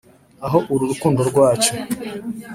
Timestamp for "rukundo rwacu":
0.91-1.73